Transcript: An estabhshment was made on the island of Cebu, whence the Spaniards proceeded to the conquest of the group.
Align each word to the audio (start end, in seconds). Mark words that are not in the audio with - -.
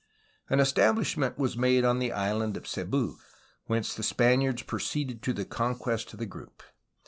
An 0.49 0.57
estabhshment 0.57 1.37
was 1.37 1.55
made 1.55 1.85
on 1.85 1.99
the 1.99 2.11
island 2.11 2.57
of 2.57 2.65
Cebu, 2.67 3.19
whence 3.67 3.93
the 3.93 4.01
Spaniards 4.01 4.63
proceeded 4.63 5.21
to 5.21 5.31
the 5.31 5.45
conquest 5.45 6.11
of 6.11 6.17
the 6.17 6.25
group. 6.25 6.63